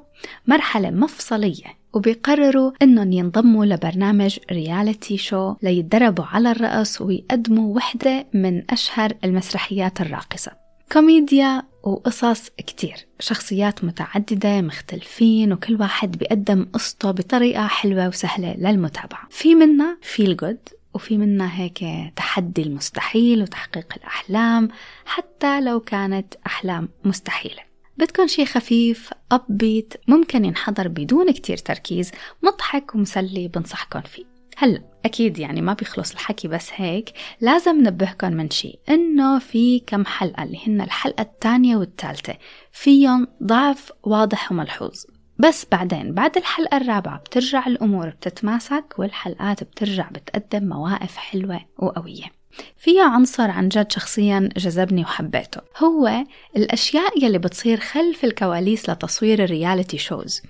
مرحلة 0.47 0.91
مفصلية 0.91 1.77
وبيقرروا 1.93 2.73
إنهم 2.83 3.13
ينضموا 3.13 3.65
لبرنامج 3.65 4.39
reality 4.53 5.17
show 5.17 5.55
ليتدربوا 5.63 6.25
على 6.25 6.51
الرقص 6.51 7.01
ويقدموا 7.01 7.77
وحدة 7.77 8.27
من 8.35 8.63
أشهر 8.71 9.13
المسرحيات 9.25 10.01
الراقصة. 10.01 10.53
كوميديا 10.93 11.63
وقصص 11.83 12.49
كتير 12.49 13.07
شخصيات 13.21 13.85
متعددة 13.85 14.61
مختلفين 14.61 15.53
وكل 15.53 15.81
واحد 15.81 16.19
بيقدم 16.19 16.67
قصته 16.73 17.11
بطريقة 17.11 17.67
حلوة 17.67 18.09
وسهلة 18.09 18.55
للمتابعة. 18.59 19.29
في 19.31 19.55
منا 19.55 19.97
feel 20.03 20.37
good 20.37 20.59
وفي 20.97 21.19
منا 21.19 21.61
هيك 21.61 21.85
تحدي 22.17 22.63
المستحيل 22.63 23.43
وتحقيق 23.43 23.95
الأحلام 23.97 24.69
حتى 25.05 25.61
لو 25.61 25.81
كانت 25.81 26.35
أحلام 26.47 26.89
مستحيلة. 27.05 27.63
بدكم 27.99 28.27
شي 28.27 28.47
خفيف 28.47 29.11
a 29.33 29.48
bit 29.48 29.95
ممكن 30.09 30.45
ينحضر 30.45 30.89
بدون 30.89 31.31
كتير 31.31 31.57
تركيز 31.57 32.11
مضحك 32.43 32.95
ومسلي 32.95 33.49
بنصحكم 33.49 34.01
فيه. 34.01 34.25
هلا 34.57 34.83
أكيد 35.05 35.39
يعني 35.39 35.61
ما 35.61 35.73
بيخلص 35.73 36.13
الحكي 36.13 36.49
بس 36.49 36.71
هيك 36.75 37.13
لازم 37.41 37.83
نبهكم 37.83 38.33
من 38.33 38.51
شيء 38.51 38.79
إنه 38.89 39.39
في 39.39 39.81
كم 39.81 40.05
حلقة 40.05 40.43
اللي 40.43 40.59
هن 40.67 40.81
الحلقة 40.81 41.23
الثانية 41.23 41.77
والثالثة. 41.77 42.35
فيهم 42.73 43.29
ضعف 43.43 43.93
واضح 44.03 44.53
وملحوظ. 44.53 45.05
بس 45.39 45.67
بعدين 45.73 46.15
بعد 46.15 46.37
الحلقة 46.37 46.77
الرابعة 46.77 47.19
بترجع 47.19 47.67
الأمور 47.67 48.09
بتتماسك 48.09 48.95
والحلقات 48.99 49.65
بترجع 49.65 50.09
بتقدم 50.09 50.69
مواقف 50.69 51.17
حلوة 51.17 51.61
وقوية. 51.79 52.36
فيها 52.77 53.05
عنصر 53.05 53.51
عن 53.51 53.69
جد 53.69 53.93
شخصيا 53.93 54.49
جذبني 54.57 55.03
وحبيته. 55.03 55.61
هو 55.79 56.25
الأشياء 56.57 57.25
يلي 57.25 57.39
بتصير 57.39 57.81
خلف 57.81 58.25
الكواليس 58.25 58.91
لتصوير 58.91 59.45
ال 59.45 59.52
reality 59.52 59.99
shows. 59.99 60.43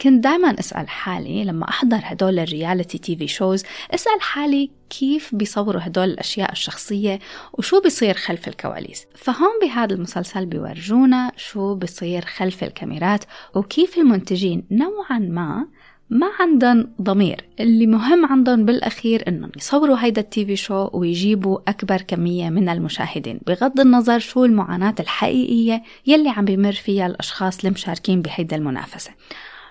كنت 0.00 0.24
دايما 0.24 0.60
أسأل 0.60 0.88
حالي 0.88 1.44
لما 1.44 1.68
أحضر 1.68 2.00
هدول 2.02 2.38
ال 2.38 2.98
reality 2.98 3.16
TV 3.16 3.28
shows 3.28 3.62
أسأل 3.90 4.20
حالي 4.20 4.70
كيف 4.90 5.34
بيصوروا 5.34 5.80
هدول 5.84 6.04
الأشياء 6.04 6.52
الشخصية 6.52 7.18
وشو 7.52 7.80
بيصير 7.80 8.14
خلف 8.14 8.48
الكواليس. 8.48 9.06
فهون 9.14 9.58
بهذا 9.62 9.94
المسلسل 9.94 10.46
بيورجونا 10.46 11.32
شو 11.36 11.74
بيصير 11.74 12.24
خلف 12.24 12.64
الكاميرات 12.64 13.24
وكيف 13.54 13.98
المنتجين 13.98 14.64
نوعا 14.70 15.18
ما 15.18 15.66
ما 16.10 16.26
عندهم 16.40 16.92
ضمير. 17.02 17.44
اللي 17.60 17.86
مهم 17.86 18.26
عندهم 18.26 18.64
بالأخير 18.64 19.28
إنهم 19.28 19.50
يصوروا 19.56 19.96
هيدا 20.00 20.20
التي 20.20 20.46
في 20.46 20.56
شو 20.56 20.90
ويجيبوا 20.92 21.58
أكبر 21.68 22.00
كمية 22.00 22.50
من 22.50 22.68
المشاهدين 22.68 23.40
بغض 23.46 23.80
النظر 23.80 24.18
شو 24.18 24.44
المعاناة 24.44 24.94
الحقيقية 25.00 25.82
يلي 26.06 26.28
عم 26.28 26.44
بيمر 26.44 26.72
فيها 26.72 27.06
الأشخاص 27.06 27.64
المشاركين 27.64 28.22
بهيدا 28.22 28.56
المنافسة. 28.56 29.10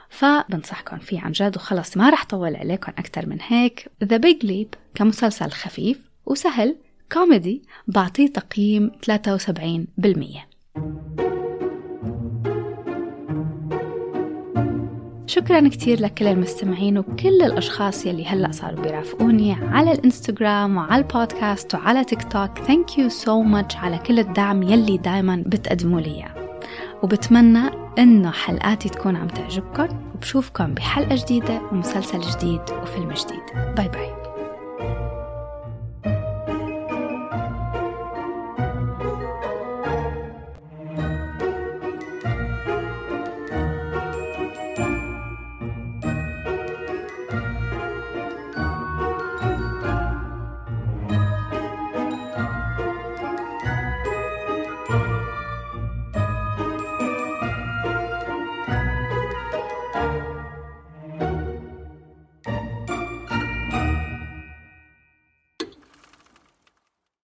فبنصحكم 0.10 0.98
فيه 0.98 1.22
عن 1.22 1.32
جد 1.32 1.56
وخلص 1.56 1.98
ما 1.98 2.10
رح 2.10 2.26
طول 2.26 2.56
عليكم 2.56 2.92
أكتر 2.98 3.30
من 3.30 3.38
هيك. 3.42 3.90
The 4.04 4.18
Big 4.18 4.48
Leap 4.48 4.78
كمسلسل 4.96 5.52
خفيف 5.52 6.00
وسهل 6.26 6.76
كوميدي 7.12 7.64
بعطيه 7.88 8.28
تقييم 8.28 8.92
73% 9.06 11.35
شكرا 15.28 15.68
كتير 15.68 16.02
لكل 16.02 16.28
المستمعين 16.28 16.98
وكل 16.98 17.42
الأشخاص 17.42 18.06
يلي 18.06 18.26
هلأ 18.26 18.52
صاروا 18.52 18.82
بيرافقوني 18.82 19.54
على 19.54 19.92
الإنستغرام 19.92 20.78
وعلى 20.78 21.02
البودكاست 21.02 21.76
وعلى 21.76 22.04
تيك 22.04 22.24
توك. 22.24 22.58
thank 22.58 22.98
you 22.98 23.10
so 23.10 23.42
much 23.42 23.76
على 23.76 23.98
كل 23.98 24.20
الدعم 24.20 24.64
يلي 24.64 24.98
دايما 24.98 25.44
بتقدموا 25.46 26.02
لي 26.02 26.26
وبتمنى 27.04 27.70
إنه 28.00 28.32
حلقاتي 28.32 28.90
تكون 28.90 29.16
عم 29.16 29.28
تعجبكم 29.28 29.88
وبشوفكم 30.16 30.74
بحلقة 30.74 31.16
جديدة 31.16 31.62
ومسلسل 31.72 32.22
جديد 32.22 32.62
وفيلم 32.82 33.14
جديد. 33.14 33.76
باي 33.76 33.88
باي 33.88 34.25